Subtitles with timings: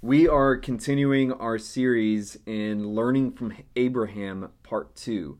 [0.00, 5.36] We are continuing our series in Learning from Abraham, Part 2.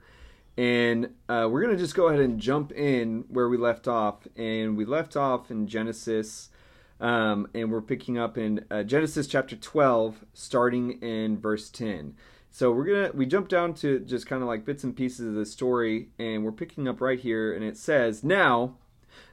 [0.56, 4.26] And uh, we're going to just go ahead and jump in where we left off.
[4.34, 6.50] And we left off in Genesis,
[6.98, 12.16] um, and we're picking up in uh, Genesis chapter 12, starting in verse 10.
[12.50, 15.34] So we're gonna we jump down to just kind of like bits and pieces of
[15.34, 18.74] the story, and we're picking up right here, and it says, "Now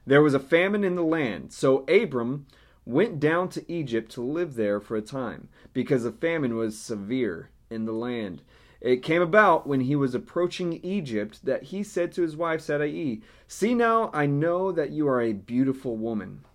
[0.05, 2.45] there was a famine in the land, so Abram
[2.85, 7.49] went down to Egypt to live there for a time, because the famine was severe
[7.69, 8.41] in the land.
[8.79, 13.21] It came about when he was approaching Egypt that he said to his wife Sarai,
[13.47, 16.45] See now, I know that you are a beautiful woman.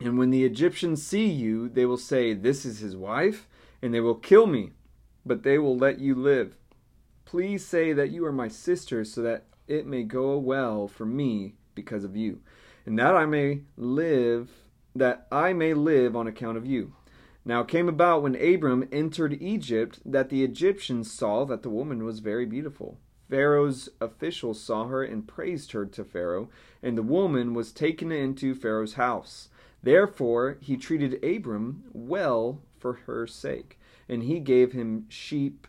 [0.00, 3.46] And when the Egyptians see you, they will say, This is his wife,
[3.80, 4.72] and they will kill me,
[5.24, 6.56] but they will let you live.
[7.24, 11.54] Please say that you are my sister, so that it may go well for me
[11.76, 12.40] because of you,
[12.84, 14.50] and that I may live
[14.94, 16.94] that I may live on account of you.
[17.44, 22.04] Now it came about when Abram entered Egypt that the Egyptians saw that the woman
[22.04, 22.98] was very beautiful.
[23.28, 26.50] Pharaoh's officials saw her and praised her to Pharaoh,
[26.82, 29.48] and the woman was taken into Pharaoh's house.
[29.82, 35.66] Therefore he treated Abram well for her sake, and he gave him sheep,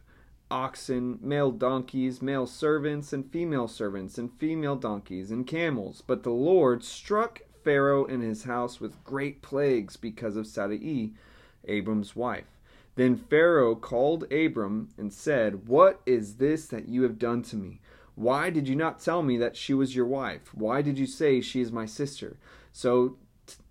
[0.51, 6.03] oxen, male donkeys, male servants, and female servants, and female donkeys, and camels.
[6.05, 11.13] But the Lord struck Pharaoh and his house with great plagues because of Sarai,
[11.65, 12.59] Abram's wife.
[12.95, 17.79] Then Pharaoh called Abram and said, What is this that you have done to me?
[18.15, 20.53] Why did you not tell me that she was your wife?
[20.53, 22.37] Why did you say she is my sister?
[22.71, 23.17] So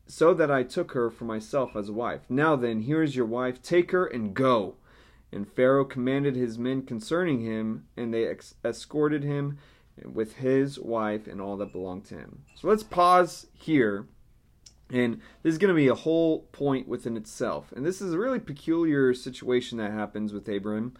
[0.07, 2.21] so that I took her for myself as a wife.
[2.29, 3.63] Now then, here is your wife.
[3.63, 4.75] Take her and go.
[5.31, 9.57] And Pharaoh commanded his men concerning him, and they ex- escorted him
[10.05, 12.45] with his wife and all that belonged to him.
[12.55, 14.07] So let's pause here.
[14.91, 17.73] And this is going to be a whole point within itself.
[17.73, 20.95] And this is a really peculiar situation that happens with Abraham.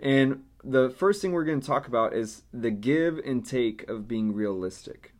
[0.00, 4.08] And the first thing we're going to talk about is the give and take of
[4.08, 5.14] being realistic.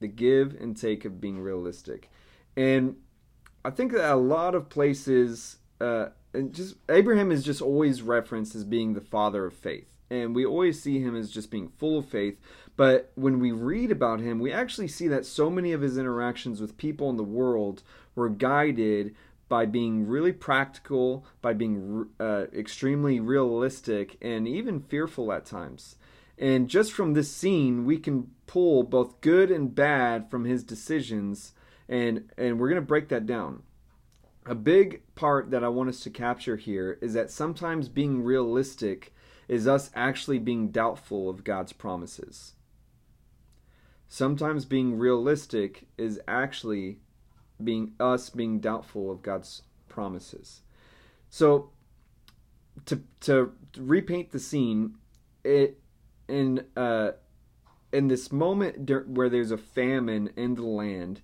[0.00, 2.10] The give and take of being realistic.
[2.56, 2.96] And
[3.64, 8.54] I think that a lot of places, uh, and just Abraham is just always referenced
[8.54, 11.98] as being the father of faith and we always see him as just being full
[11.98, 12.38] of faith.
[12.76, 16.60] But when we read about him, we actually see that so many of his interactions
[16.60, 17.82] with people in the world
[18.14, 19.14] were guided
[19.48, 25.96] by being really practical, by being uh, extremely realistic, and even fearful at times.
[26.38, 31.52] And just from this scene, we can pull both good and bad from his decisions,
[31.88, 33.62] and and we're going to break that down.
[34.46, 39.12] A big part that I want us to capture here is that sometimes being realistic
[39.50, 42.52] is us actually being doubtful of God's promises.
[44.06, 47.00] Sometimes being realistic is actually
[47.62, 50.60] being us being doubtful of God's promises.
[51.30, 51.70] So
[52.86, 54.94] to to repaint the scene,
[55.42, 55.80] it
[56.28, 57.10] in uh
[57.92, 61.22] in this moment where there's a famine in the land,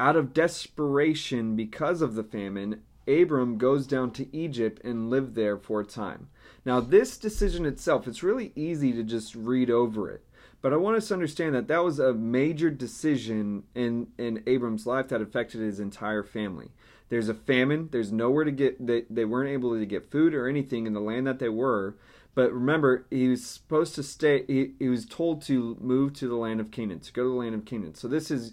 [0.00, 5.56] out of desperation because of the famine, Abram goes down to Egypt and lived there
[5.56, 6.28] for a time.
[6.64, 10.24] Now, this decision itself, it's really easy to just read over it.
[10.62, 14.86] But I want us to understand that that was a major decision in, in Abram's
[14.86, 16.70] life that affected his entire family.
[17.08, 17.88] There's a famine.
[17.90, 18.86] There's nowhere to get.
[18.86, 21.96] They, they weren't able to get food or anything in the land that they were.
[22.34, 24.44] But remember, he was supposed to stay.
[24.46, 27.34] He, he was told to move to the land of Canaan, to go to the
[27.34, 27.94] land of Canaan.
[27.94, 28.52] So this is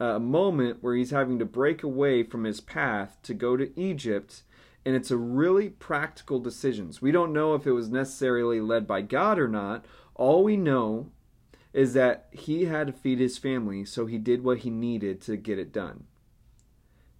[0.00, 4.42] a moment where he's having to break away from his path to go to Egypt
[4.88, 7.02] and it's a really practical decisions.
[7.02, 9.84] We don't know if it was necessarily led by God or not.
[10.14, 11.10] All we know
[11.74, 15.36] is that he had to feed his family, so he did what he needed to
[15.36, 16.04] get it done.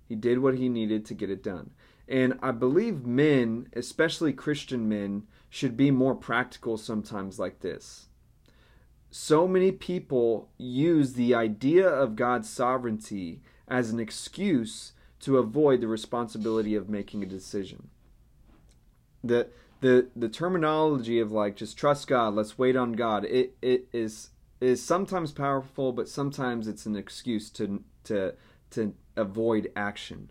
[0.08, 1.72] He did what he needed to get it done.
[2.08, 8.07] And I believe men, especially Christian men, should be more practical sometimes like this
[9.10, 15.88] so many people use the idea of God's sovereignty as an excuse to avoid the
[15.88, 17.88] responsibility of making a decision.
[19.24, 19.48] The
[19.80, 24.30] the the terminology of like just trust God, let's wait on God, it it is
[24.60, 28.34] is sometimes powerful, but sometimes it's an excuse to to
[28.70, 30.30] to avoid action.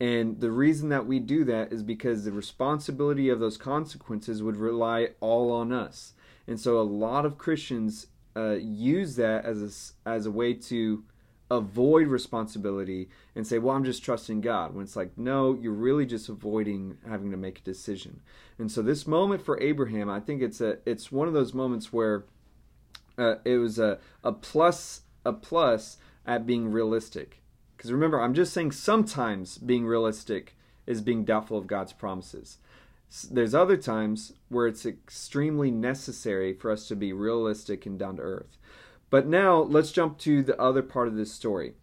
[0.00, 4.56] And the reason that we do that is because the responsibility of those consequences would
[4.56, 6.14] rely all on us.
[6.46, 11.04] And so a lot of Christians uh, use that as a, as a way to
[11.50, 14.74] avoid responsibility and say, well, I'm just trusting God.
[14.74, 18.20] When it's like, no, you're really just avoiding having to make a decision.
[18.58, 21.92] And so this moment for Abraham, I think it's a it's one of those moments
[21.92, 22.24] where
[23.18, 27.42] uh, it was a, a plus a plus at being realistic.
[27.76, 32.58] Because remember, I'm just saying sometimes being realistic is being doubtful of God's promises.
[33.30, 38.22] There's other times where it's extremely necessary for us to be realistic and down to
[38.22, 38.58] earth.
[39.10, 41.74] But now let's jump to the other part of this story.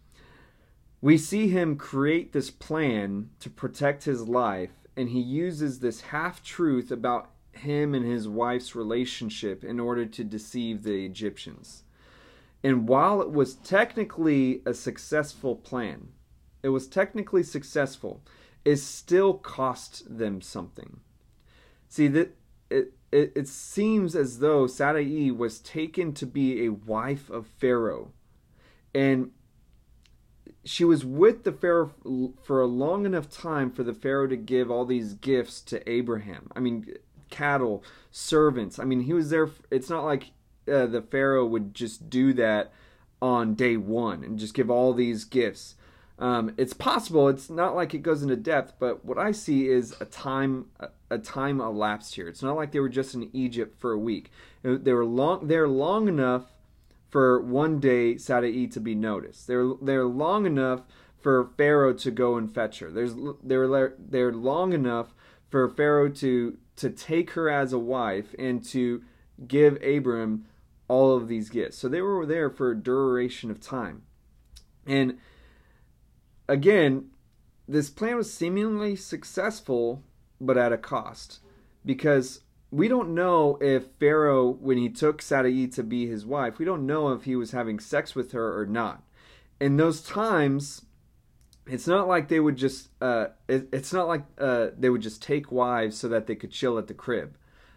[1.00, 6.44] We see him create this plan to protect his life, and he uses this half
[6.44, 11.84] truth about him and his wife's relationship in order to deceive the Egyptians.
[12.62, 16.08] And while it was technically a successful plan,
[16.62, 18.22] it was technically successful,
[18.64, 21.00] it still cost them something.
[21.92, 22.34] See that
[22.70, 28.12] it, it, it seems as though Sarai was taken to be a wife of Pharaoh.
[28.94, 29.32] And
[30.64, 31.92] she was with the Pharaoh
[32.42, 36.48] for a long enough time for the Pharaoh to give all these gifts to Abraham.
[36.56, 36.94] I mean,
[37.28, 38.78] cattle, servants.
[38.78, 39.50] I mean, he was there.
[39.70, 40.30] It's not like
[40.66, 42.72] uh, the Pharaoh would just do that
[43.20, 45.74] on day one and just give all these gifts.
[46.22, 47.28] Um, it's possible.
[47.28, 50.66] It's not like it goes into depth, but what I see is a time
[51.10, 52.28] a time elapsed here.
[52.28, 54.30] It's not like they were just in Egypt for a week.
[54.62, 55.48] They were long.
[55.48, 56.52] They're long enough
[57.10, 59.48] for one day Sarai to be noticed.
[59.48, 60.82] They're they're long enough
[61.20, 62.92] for Pharaoh to go and fetch her.
[62.92, 65.16] There's they're they're long enough
[65.50, 69.02] for Pharaoh to to take her as a wife and to
[69.48, 70.44] give Abram
[70.86, 71.78] all of these gifts.
[71.78, 74.02] So they were there for a duration of time.
[74.86, 75.18] And
[76.52, 77.06] again,
[77.66, 80.02] this plan was seemingly successful,
[80.40, 81.40] but at a cost.
[81.84, 82.40] Because
[82.70, 86.86] we don't know if Pharaoh, when he took Sarai to be his wife, we don't
[86.86, 89.02] know if he was having sex with her or not.
[89.60, 90.82] In those times,
[91.66, 95.22] it's not like they would just uh, it, it's not like uh, they would just
[95.22, 97.36] take wives so that they could chill at the crib.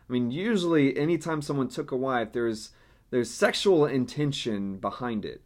[0.09, 2.71] I mean, usually, anytime someone took a wife, there's
[3.11, 5.41] there's sexual intention behind it,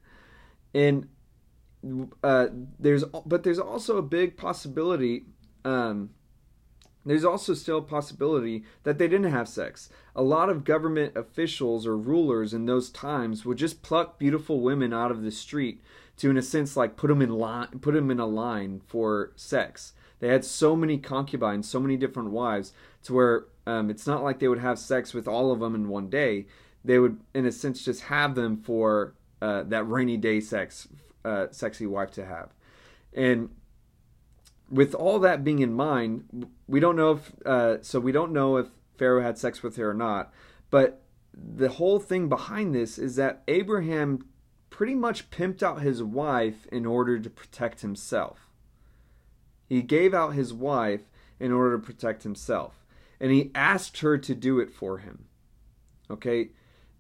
[0.74, 1.10] and
[2.24, 2.48] uh,
[2.78, 5.26] there's but there's also a big possibility
[5.64, 6.10] um,
[7.06, 9.90] there's also still a possibility that they didn't have sex.
[10.16, 14.94] A lot of government officials or rulers in those times would just pluck beautiful women
[14.94, 15.82] out of the street
[16.18, 19.32] to, in a sense, like put them in line, put them in a line for
[19.36, 19.94] sex.
[20.20, 22.74] They had so many concubines, so many different wives,
[23.04, 25.88] to where um, it's not like they would have sex with all of them in
[25.88, 26.46] one day.
[26.84, 30.90] They would, in a sense, just have them for uh, that rainy day sex,
[31.26, 32.50] uh, sexy wife to have.
[33.14, 33.50] And
[34.70, 38.58] with all that being in mind, we don't know if uh, so we don't know
[38.58, 38.68] if
[38.98, 40.32] Pharaoh had sex with her or not.
[40.70, 41.02] But
[41.34, 44.26] the whole thing behind this is that Abraham
[44.70, 48.50] pretty much pimped out his wife in order to protect himself.
[49.68, 52.86] He gave out his wife in order to protect himself,
[53.20, 55.26] and he asked her to do it for him.
[56.12, 56.50] Okay,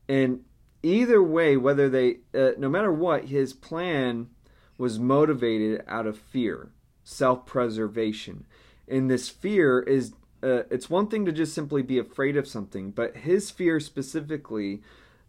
[0.07, 0.45] and
[0.84, 4.30] either way, whether they, uh, no matter what, his plan
[4.78, 6.72] was motivated out of fear
[7.04, 8.46] self preservation.
[8.88, 12.92] And this fear is uh, it's one thing to just simply be afraid of something,
[12.92, 14.81] but his fear specifically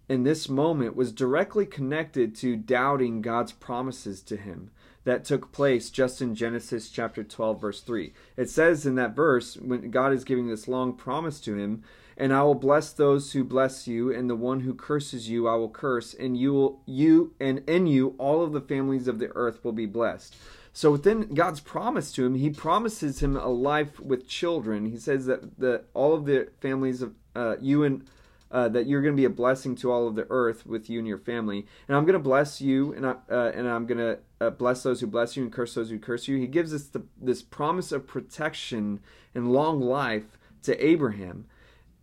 [0.09, 4.71] in this moment was directly connected to doubting God's promises to him
[5.05, 8.13] that took place just in Genesis chapter 12 verse 3.
[8.37, 11.83] It says in that verse when God is giving this long promise to him,
[12.21, 15.55] and I will bless those who bless you and the one who curses you I
[15.55, 19.33] will curse and you will you and in you all of the families of the
[19.35, 20.37] earth will be blessed.
[20.75, 24.85] So within God's promise to him, he promises him a life with children.
[24.85, 28.07] He says that the all of the families of uh, you and
[28.51, 30.99] uh, that you're going to be a blessing to all of the earth with you
[30.99, 31.67] and your family.
[31.89, 34.83] And I'm going to bless you, and I, uh, and I'm going to uh, bless
[34.83, 36.37] those who bless you and curse those who curse you.
[36.37, 38.99] He gives us the, this promise of protection
[39.37, 41.47] and long life to Abraham.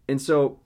[0.08, 0.60] And so,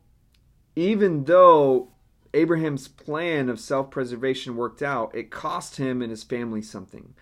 [0.76, 1.90] even though
[2.34, 7.14] Abraham's plan of self preservation worked out, it cost him and his family something.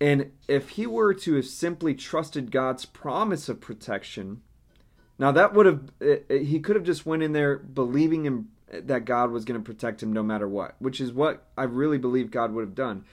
[0.00, 4.42] And if he were to have simply trusted God's promise of protection,
[5.18, 8.48] now that would have eh, eh, he could have just went in there believing in,
[8.70, 11.64] eh, that God was going to protect him no matter what, which is what I
[11.64, 13.04] really believe God would have done.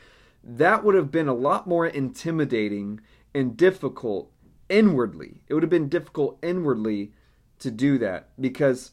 [0.44, 3.00] That would have been a lot more intimidating
[3.34, 4.30] and difficult
[4.68, 5.42] inwardly.
[5.48, 7.14] It would have been difficult inwardly
[7.64, 8.92] to do that because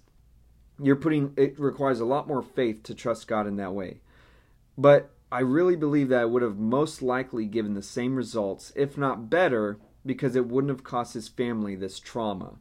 [0.82, 4.00] you're putting it requires a lot more faith to trust God in that way.
[4.78, 8.96] But I really believe that it would have most likely given the same results, if
[8.96, 12.54] not better, because it wouldn't have cost his family this trauma.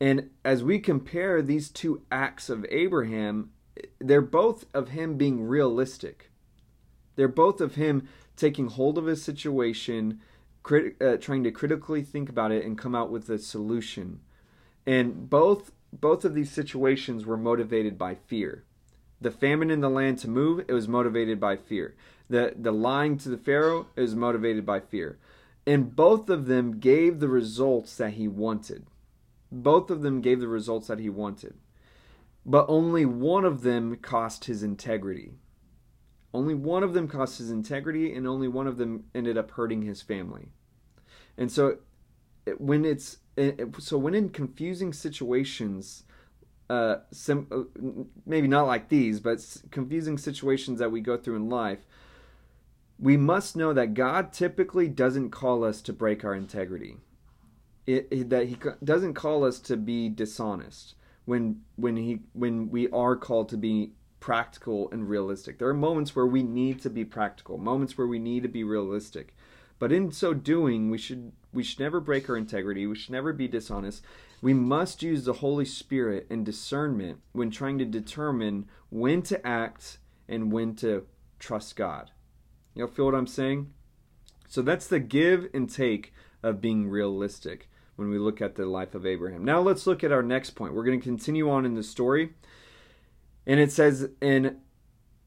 [0.00, 3.50] And as we compare these two acts of Abraham,
[3.98, 6.30] they're both of him being realistic.
[7.16, 10.20] They're both of him taking hold of his situation,
[10.62, 14.20] crit- uh, trying to critically think about it and come out with a solution.
[14.88, 18.64] And both both of these situations were motivated by fear
[19.20, 21.96] the famine in the land to move, it was motivated by fear.
[22.28, 25.18] The the lying to the Pharaoh is motivated by fear.
[25.66, 28.86] And both of them gave the results that he wanted.
[29.50, 31.54] Both of them gave the results that he wanted.
[32.46, 35.32] But only one of them cost his integrity.
[36.32, 39.82] Only one of them cost his integrity, and only one of them ended up hurting
[39.82, 40.48] his family.
[41.36, 41.78] And so,
[42.58, 43.18] when it's
[43.78, 46.04] so when in confusing situations,
[46.68, 51.48] uh, sim, uh, maybe not like these, but confusing situations that we go through in
[51.48, 51.86] life,
[52.98, 56.96] we must know that God typically doesn't call us to break our integrity.
[57.86, 62.90] It, it, that He doesn't call us to be dishonest when when He when we
[62.90, 65.58] are called to be practical and realistic.
[65.58, 68.64] There are moments where we need to be practical, moments where we need to be
[68.64, 69.34] realistic.
[69.78, 72.86] But in so doing, we should we should never break our integrity.
[72.86, 74.02] We should never be dishonest.
[74.40, 79.98] We must use the Holy Spirit and discernment when trying to determine when to act
[80.28, 81.06] and when to
[81.38, 82.10] trust God.
[82.74, 83.72] You know, feel what I'm saying?
[84.46, 88.94] So that's the give and take of being realistic when we look at the life
[88.94, 89.44] of Abraham.
[89.44, 90.74] Now let's look at our next point.
[90.74, 92.34] We're going to continue on in the story.
[93.46, 94.58] And it says in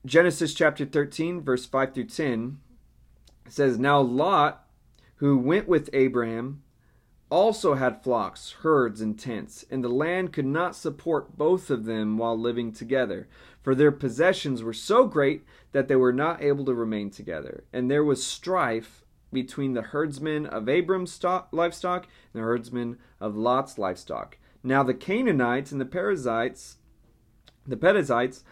[0.06, 2.60] Genesis chapter 13, verse 5 through 10,
[3.46, 4.66] it says, Now Lot,
[5.16, 6.64] who went with Abraham,
[7.30, 12.18] also had flocks, herds, and tents, and the land could not support both of them
[12.18, 13.28] while living together,
[13.62, 17.64] for their possessions were so great that they were not able to remain together.
[17.72, 23.38] And there was strife between the herdsmen of Abram's stock, livestock and the herdsmen of
[23.38, 24.38] Lot's livestock.
[24.62, 26.78] Now the Canaanites and the Perizzites
[27.66, 28.44] the Perizzites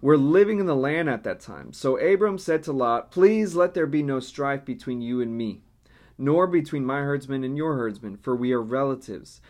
[0.00, 1.72] were living in the land at that time.
[1.72, 5.62] So Abram said to Lot, Please let there be no strife between you and me,
[6.18, 9.40] nor between my herdsmen and your herdsmen, for we are relatives.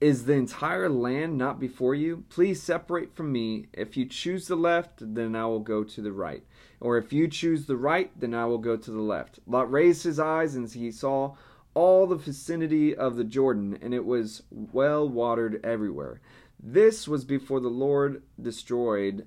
[0.00, 2.24] Is the entire land not before you?
[2.28, 3.66] Please separate from me.
[3.72, 6.44] If you choose the left, then I will go to the right.
[6.80, 9.40] Or if you choose the right, then I will go to the left.
[9.44, 11.34] Lot raised his eyes, and he saw
[11.74, 16.20] all the vicinity of the Jordan, and it was well watered everywhere.
[16.60, 19.26] This was before the Lord destroyed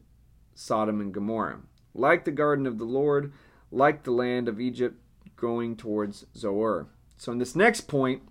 [0.56, 1.62] Sodom and Gomorrah.
[1.94, 3.34] Like the garden of the Lord,
[3.72, 5.00] like the land of Egypt
[5.36, 6.88] going towards Zoar.
[7.18, 8.24] So, in this next point,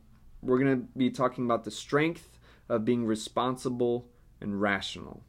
[0.42, 4.08] we're going to be talking about the strength of being responsible
[4.40, 5.22] and rational.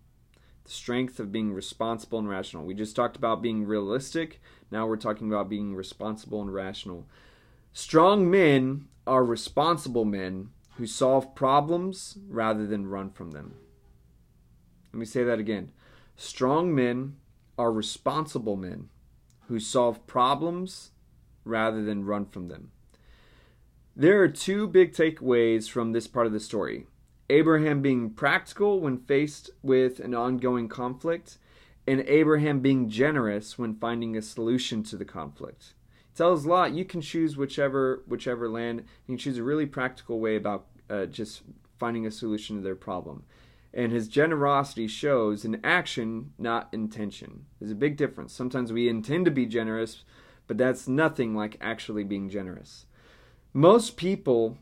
[0.64, 2.66] The strength of being responsible and rational.
[2.66, 4.42] We just talked about being realistic.
[4.70, 7.08] Now we're talking about being responsible and rational.
[7.74, 13.56] Strong men are responsible men who solve problems rather than run from them.
[14.94, 15.72] Let me say that again.
[16.22, 17.16] Strong men
[17.58, 18.90] are responsible men
[19.48, 20.92] who solve problems
[21.44, 22.70] rather than run from them.
[23.96, 26.86] There are two big takeaways from this part of the story
[27.32, 31.40] Abraham being practical when faced with an ongoing conflict,
[31.88, 35.74] and Abraham being generous when finding a solution to the conflict.
[36.14, 38.82] It tells Lot you can choose whichever whichever land.
[39.08, 41.42] You can choose a really practical way about uh, just
[41.80, 43.24] finding a solution to their problem
[43.74, 47.46] and his generosity shows in action, not intention.
[47.60, 48.34] There's a big difference.
[48.34, 50.04] Sometimes we intend to be generous,
[50.48, 52.86] but that's nothing like actually being generous.
[53.54, 54.58] Most people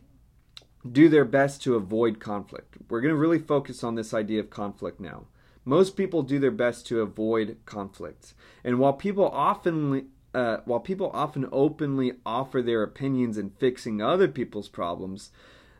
[0.90, 2.78] do their best to avoid conflict.
[2.90, 5.26] We're going to really focus on this idea of conflict now.
[5.66, 8.34] Most people do their best to avoid conflict.
[8.64, 14.28] And while people often uh, while people often openly offer their opinions in fixing other
[14.28, 15.32] people's problems,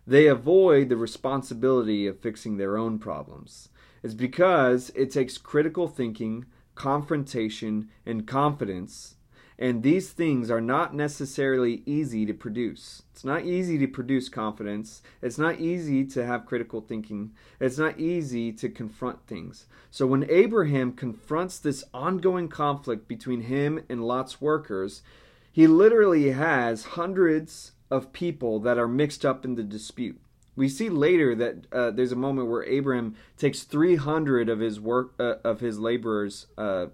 [0.10, 3.70] they avoid the responsibility of fixing their own problems.
[4.02, 9.18] It's because it takes critical thinking, confrontation, and confidence,
[9.60, 13.04] and these things are not necessarily easy to produce.
[13.12, 15.02] It's not easy to produce confidence.
[15.22, 17.32] It's not easy to have critical thinking.
[17.60, 19.68] It's not easy to confront things.
[19.92, 25.04] So when Abraham confronts this ongoing conflict between him and Lot's workers,
[25.52, 30.20] he literally has hundreds of people that are mixed up in the dispute.
[30.56, 35.14] We see later that uh, there's a moment where Abraham takes 300 of his work
[35.20, 36.88] uh, of his laborers, uh,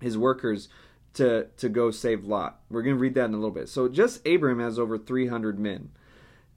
[0.00, 0.68] his workers,
[1.14, 2.60] to to go save Lot.
[2.68, 3.68] We're going to read that in a little bit.
[3.68, 5.90] So just Abraham has over 300 men.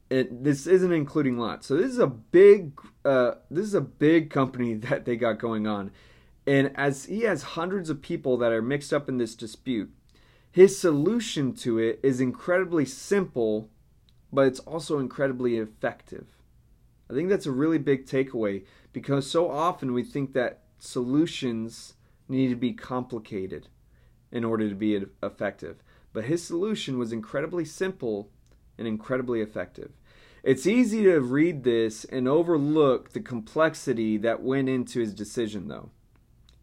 [0.09, 1.63] It, this isn't including Lot.
[1.63, 5.65] So this is a big uh, this is a big company that they got going
[5.65, 5.91] on.
[6.45, 9.93] And as he has hundreds of people that are mixed up in this dispute,
[10.57, 13.69] his solution to it is incredibly simple,
[14.33, 16.25] but it's also incredibly effective.
[17.07, 21.93] I think that's a really big takeaway because so often we think that solutions
[22.27, 23.67] need to be complicated
[24.31, 25.83] in order to be effective.
[26.11, 28.31] But his solution was incredibly simple
[28.79, 29.91] and incredibly effective.
[30.41, 35.91] It's easy to read this and overlook the complexity that went into his decision, though.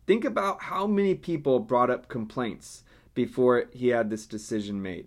[0.05, 2.83] Think about how many people brought up complaints
[3.15, 5.07] before he had this decision made.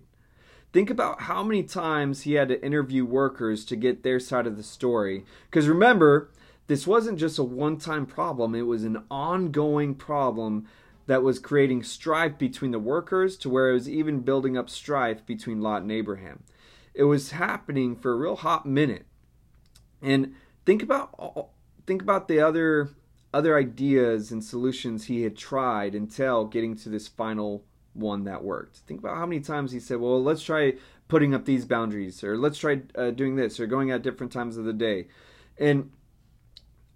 [0.72, 4.56] think about how many times he had to interview workers to get their side of
[4.56, 5.24] the story.
[5.50, 6.30] Because remember,
[6.66, 10.66] this wasn't just a one time problem, it was an ongoing problem
[11.06, 15.24] that was creating strife between the workers to where it was even building up strife
[15.24, 16.44] between Lot and Abraham.
[16.92, 19.06] It was happening for a real hot minute.
[20.02, 20.34] And
[20.66, 21.48] think about
[21.86, 22.90] think about the other
[23.32, 27.64] other ideas and solutions he had tried until getting to this final
[27.98, 28.78] one that worked.
[28.78, 30.74] Think about how many times he said, "Well, let's try
[31.08, 34.56] putting up these boundaries, or let's try uh, doing this, or going at different times
[34.56, 35.08] of the day,"
[35.58, 35.90] and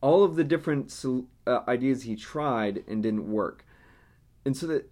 [0.00, 0.92] all of the different
[1.46, 3.64] uh, ideas he tried and didn't work.
[4.44, 4.90] And so that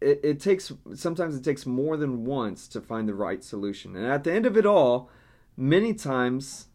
[0.00, 3.96] it, it takes sometimes it takes more than once to find the right solution.
[3.96, 5.10] And at the end of it all
[5.56, 6.66] many times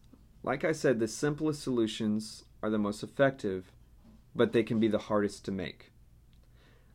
[0.44, 3.72] like i said the simplest solutions are the most effective
[4.36, 5.92] but they can be the hardest to make.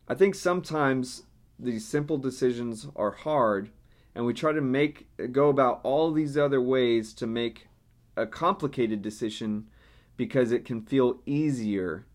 [0.07, 1.23] I think sometimes
[1.59, 3.69] these simple decisions are hard
[4.15, 7.67] and we try to make go about all these other ways to make
[8.15, 9.67] a complicated decision
[10.17, 12.05] because it can feel easier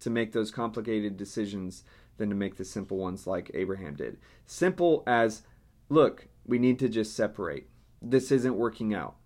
[0.00, 1.82] to make those complicated decisions
[2.16, 4.18] than to make the simple ones like Abraham did.
[4.46, 5.42] Simple as,
[5.88, 7.68] look, we need to just separate.
[8.00, 9.16] This isn't working out.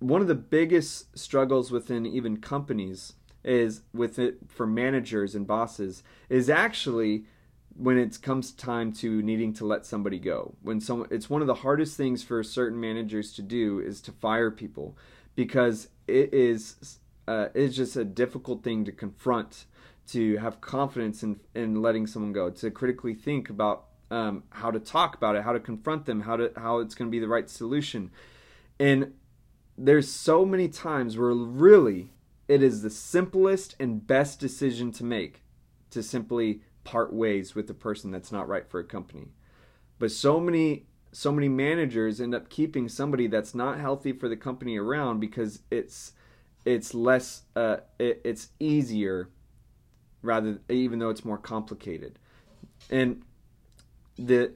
[0.00, 6.02] One of the biggest struggles within even companies is with it for managers and bosses
[6.28, 7.24] is actually
[7.76, 10.54] when it comes time to needing to let somebody go.
[10.62, 14.12] When someone it's one of the hardest things for certain managers to do is to
[14.12, 14.96] fire people
[15.34, 16.98] because it is
[17.28, 19.66] uh, it's just a difficult thing to confront
[20.08, 24.80] to have confidence in, in letting someone go, to critically think about um, how to
[24.80, 27.28] talk about it, how to confront them, how to how it's going to be the
[27.28, 28.10] right solution.
[28.80, 29.12] And
[29.76, 32.08] there's so many times where really
[32.48, 35.42] it is the simplest and best decision to make
[35.90, 39.28] to simply part ways with the person that's not right for a company.
[39.98, 44.36] But so many so many managers end up keeping somebody that's not healthy for the
[44.36, 46.12] company around because it's
[46.64, 49.28] it's less uh, it, it's easier
[50.22, 52.18] rather even though it's more complicated.
[52.88, 53.22] And
[54.16, 54.52] the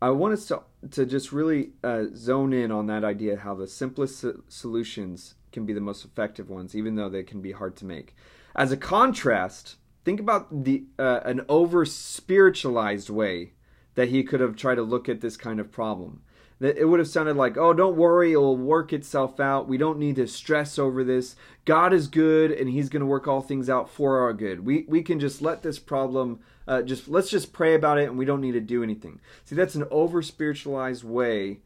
[0.00, 3.66] I want us to to just really uh, zone in on that idea how the
[3.66, 7.84] simplest solutions can be the most effective ones, even though they can be hard to
[7.84, 8.14] make.
[8.54, 9.76] As a contrast,
[10.06, 13.52] think about the uh, an over spiritualized way
[13.96, 16.22] that he could have tried to look at this kind of problem
[16.60, 19.66] That it would have sounded like, oh, don't worry, it will work itself out.
[19.66, 21.34] We don't need to stress over this.
[21.64, 24.64] God is good, and He's going to work all things out for our good.
[24.64, 26.38] We we can just let this problem,
[26.68, 29.18] uh, just let's just pray about it, and we don't need to do anything.
[29.44, 31.62] See, that's an over spiritualized way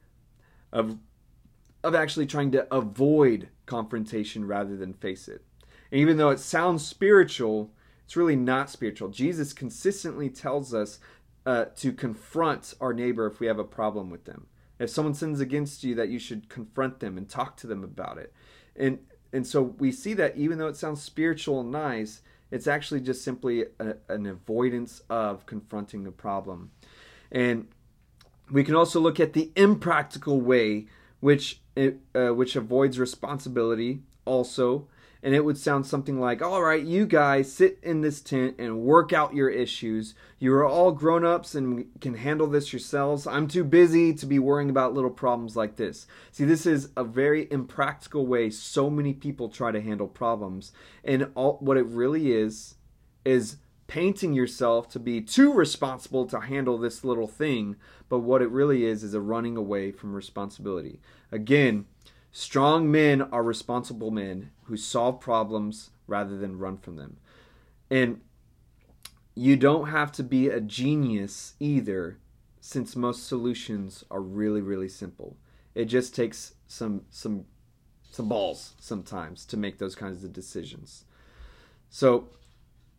[0.72, 0.96] of
[1.84, 5.44] of actually trying to avoid confrontation rather than face it.
[5.92, 7.70] And even though it sounds spiritual,
[8.10, 9.08] it's really not spiritual.
[9.08, 10.98] Jesus consistently tells us
[11.46, 14.48] uh, to confront our neighbor if we have a problem with them.
[14.80, 18.18] If someone sins against you that you should confront them and talk to them about
[18.18, 18.32] it.
[18.74, 18.98] And
[19.32, 23.22] and so we see that even though it sounds spiritual and nice it's actually just
[23.22, 26.72] simply a, an avoidance of confronting the problem.
[27.30, 27.68] And
[28.50, 30.88] we can also look at the impractical way
[31.20, 34.88] which uh, which avoids responsibility also
[35.22, 38.80] and it would sound something like, All right, you guys sit in this tent and
[38.80, 40.14] work out your issues.
[40.38, 43.26] You are all grown ups and can handle this yourselves.
[43.26, 46.06] I'm too busy to be worrying about little problems like this.
[46.32, 50.72] See, this is a very impractical way so many people try to handle problems.
[51.04, 52.76] And all, what it really is,
[53.24, 53.56] is
[53.86, 57.76] painting yourself to be too responsible to handle this little thing.
[58.08, 61.00] But what it really is, is a running away from responsibility.
[61.30, 61.84] Again,
[62.32, 67.16] Strong men are responsible men who solve problems rather than run from them.
[67.90, 68.20] And
[69.34, 72.18] you don't have to be a genius either,
[72.60, 75.36] since most solutions are really, really simple.
[75.74, 77.46] It just takes some some
[78.10, 81.04] some balls sometimes to make those kinds of decisions.
[81.88, 82.28] So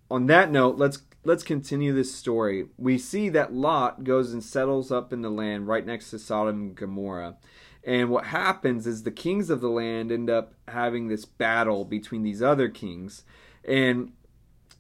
[0.10, 2.68] on that note, let's let's continue this story.
[2.78, 6.62] We see that Lot goes and settles up in the land right next to Sodom
[6.62, 7.38] and Gomorrah.
[7.84, 12.24] And what happens is the kings of the land end up having this battle between
[12.24, 13.24] these other kings.
[13.66, 14.14] And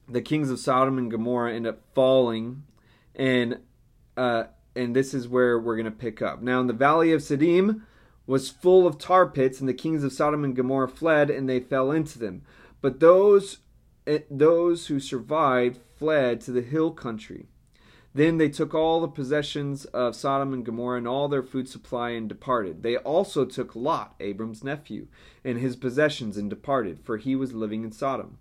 [0.07, 2.63] the kings of Sodom and Gomorrah end up falling.
[3.15, 3.59] And
[4.15, 6.41] uh, and this is where we're going to pick up.
[6.41, 7.81] Now, in the valley of Siddim
[8.25, 11.59] was full of tar pits, and the kings of Sodom and Gomorrah fled, and they
[11.59, 12.43] fell into them.
[12.81, 13.57] But those
[14.07, 17.47] eh, those who survived fled to the hill country.
[18.13, 22.10] Then they took all the possessions of Sodom and Gomorrah and all their food supply
[22.10, 22.84] and departed.
[22.84, 25.08] They also took Lot, Abram's nephew,
[25.45, 28.38] and his possessions and departed, for he was living in Sodom.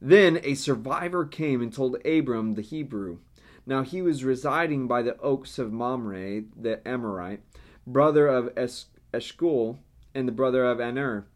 [0.00, 3.18] Then a survivor came and told Abram the Hebrew.
[3.66, 7.40] Now he was residing by the oaks of Mamre, the Amorite,
[7.86, 9.78] brother of es- Eshcol
[10.14, 11.26] and the brother of Aner,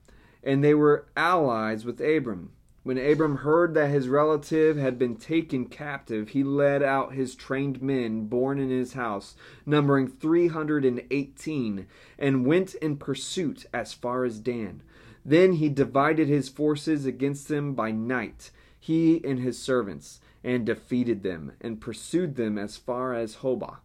[0.42, 2.52] and they were allies with Abram.
[2.82, 7.82] When Abram heard that his relative had been taken captive, he led out his trained
[7.82, 11.86] men born in his house, numbering 318,
[12.18, 14.82] and went in pursuit as far as Dan.
[15.26, 21.22] Then he divided his forces against them by night, he and his servants, and defeated
[21.22, 23.80] them, and pursued them as far as Hobah,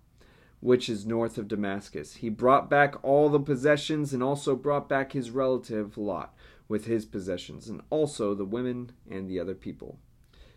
[0.61, 2.15] which is north of Damascus.
[2.15, 6.33] He brought back all the possessions, and also brought back his relative Lot
[6.67, 9.99] with his possessions, and also the women and the other people.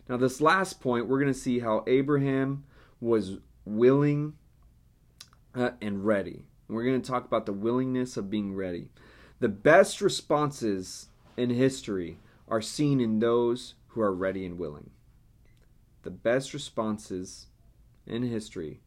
[0.07, 2.63] Now, this last point, we're going to see how Abraham
[2.99, 4.33] was willing
[5.53, 6.45] uh, and ready.
[6.67, 8.89] We're going to talk about the willingness of being ready.
[9.39, 12.17] The best responses in history
[12.47, 14.89] are seen in those who are ready and willing.
[16.03, 17.47] The best responses
[18.05, 18.81] in history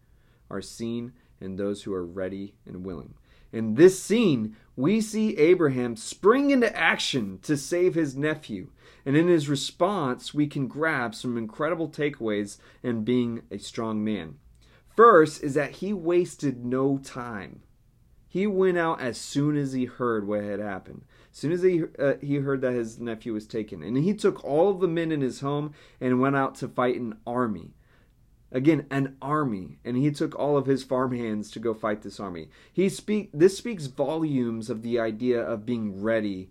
[0.50, 3.14] are seen in those who are ready and willing.
[3.52, 8.70] In this scene, we see Abraham spring into action to save his nephew.
[9.04, 14.36] And in his response, we can grab some incredible takeaways in being a strong man.
[14.96, 17.62] First is that he wasted no time.
[18.28, 21.04] He went out as soon as he heard what had happened.
[21.30, 23.82] As soon as he, uh, he heard that his nephew was taken.
[23.82, 26.96] And he took all of the men in his home and went out to fight
[26.96, 27.74] an army.
[28.52, 32.48] Again, an army, and he took all of his farmhands to go fight this army.
[32.70, 36.50] He speak this speaks volumes of the idea of being ready,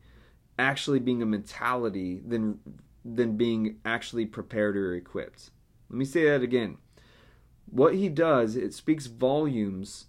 [0.58, 2.60] actually being a mentality than
[3.06, 5.52] than being actually prepared or equipped.
[5.90, 6.78] Let me say that again.
[7.70, 10.06] What he does, it speaks volumes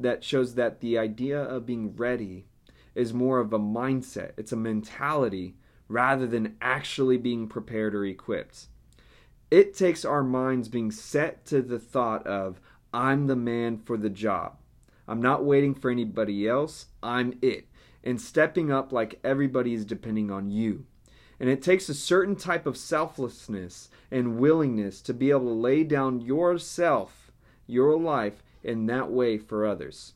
[0.00, 2.46] that shows that the idea of being ready
[2.94, 4.32] is more of a mindset.
[4.38, 5.56] It's a mentality
[5.88, 8.66] rather than actually being prepared or equipped.
[9.50, 12.60] It takes our minds being set to the thought of,
[12.92, 14.56] I'm the man for the job.
[15.06, 16.86] I'm not waiting for anybody else.
[17.02, 17.68] I'm it.
[18.02, 20.86] And stepping up like everybody is depending on you.
[21.38, 25.84] And it takes a certain type of selflessness and willingness to be able to lay
[25.84, 27.30] down yourself,
[27.66, 30.14] your life, in that way for others.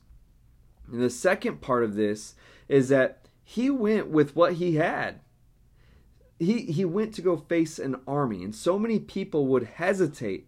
[0.91, 2.35] And the second part of this
[2.67, 5.19] is that he went with what he had
[6.41, 10.47] he he went to go face an army and so many people would hesitate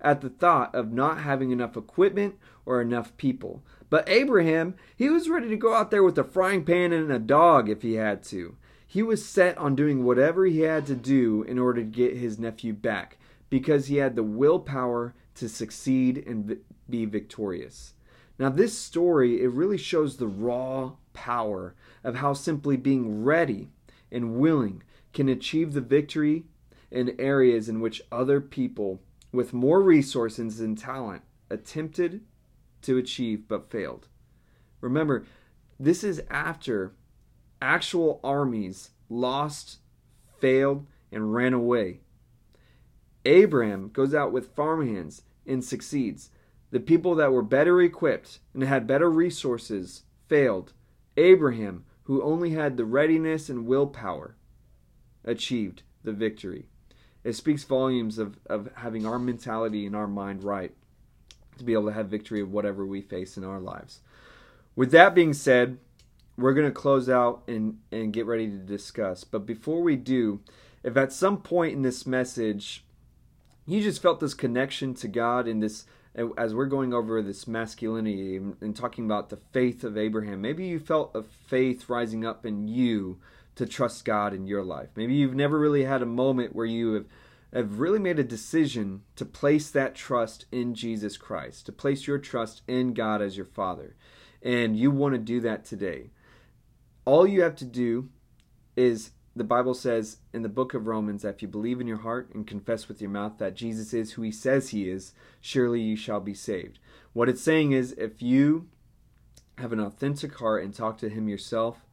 [0.00, 2.34] at the thought of not having enough equipment
[2.66, 3.62] or enough people.
[3.88, 7.18] But abraham he was ready to go out there with a frying pan and a
[7.18, 8.56] dog if he had to.
[8.84, 12.38] He was set on doing whatever he had to do in order to get his
[12.38, 13.16] nephew back
[13.48, 16.58] because he had the willpower to succeed and
[16.90, 17.94] be victorious.
[18.38, 23.68] Now this story it really shows the raw power of how simply being ready
[24.10, 24.82] and willing
[25.12, 26.44] can achieve the victory
[26.90, 29.00] in areas in which other people
[29.32, 32.22] with more resources and talent attempted
[32.82, 34.08] to achieve but failed.
[34.80, 35.24] Remember,
[35.78, 36.92] this is after
[37.60, 39.78] actual armies lost,
[40.40, 42.00] failed, and ran away.
[43.24, 46.30] Abraham goes out with farmhands and succeeds.
[46.70, 50.72] The people that were better equipped and had better resources failed.
[51.16, 54.36] Abraham, who only had the readiness and willpower,
[55.24, 56.66] achieved the victory.
[57.24, 60.72] It speaks volumes of, of having our mentality and our mind right
[61.58, 64.00] to be able to have victory of whatever we face in our lives.
[64.74, 65.78] With that being said,
[66.36, 69.22] we're going to close out and, and get ready to discuss.
[69.22, 70.40] But before we do,
[70.82, 72.84] if at some point in this message
[73.66, 75.86] you just felt this connection to God in this
[76.36, 80.78] as we're going over this masculinity and talking about the faith of Abraham, maybe you
[80.78, 83.18] felt a faith rising up in you
[83.56, 84.88] to trust God in your life.
[84.96, 87.06] Maybe you've never really had a moment where you have,
[87.52, 92.18] have really made a decision to place that trust in Jesus Christ, to place your
[92.18, 93.96] trust in God as your Father.
[94.42, 96.10] And you want to do that today.
[97.04, 98.08] All you have to do
[98.76, 101.98] is the Bible says in the book of Romans that if you believe in your
[101.98, 105.80] heart and confess with your mouth that Jesus is who he says he is, surely
[105.80, 106.78] you shall be saved.
[107.12, 108.68] What it's saying is if you
[109.58, 111.86] have an authentic heart and talk to him yourself,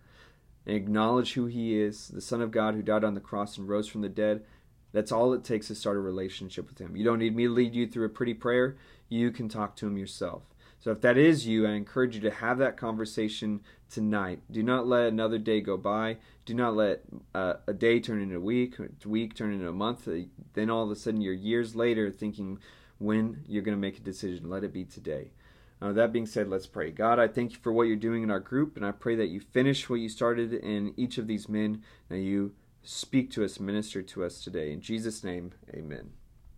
[0.70, 3.68] and acknowledge who He is, the Son of God who died on the cross and
[3.68, 4.44] rose from the dead,
[4.92, 6.96] that's all it takes to start a relationship with Him.
[6.96, 8.78] You don't need me to lead you through a pretty prayer.
[9.08, 10.44] You can talk to Him yourself.
[10.80, 14.42] So if that is you, I encourage you to have that conversation tonight.
[14.52, 16.18] Do not let another day go by.
[16.46, 17.02] Do not let
[17.34, 20.08] uh, a day turn into a week, a week turn into a month.
[20.54, 22.60] Then all of a sudden you're years later thinking
[23.00, 24.50] when you're going to make a decision.
[24.50, 25.32] Let it be today.
[25.82, 26.92] Uh, that being said, let's pray.
[26.92, 29.28] God, I thank you for what you're doing in our group, and I pray that
[29.28, 33.60] you finish what you started in each of these men, that you speak to us,
[33.60, 34.74] minister to us today.
[34.74, 36.12] In Jesus' name, amen.